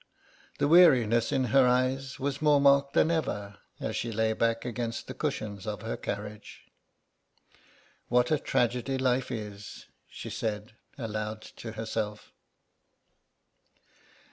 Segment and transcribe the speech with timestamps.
[0.57, 5.05] The weariness in her eyes was more marked than ever as she lay back against
[5.05, 6.63] the cushions of her carriage.
[8.07, 12.33] "What a tragedy life is," she said, aloud to herself.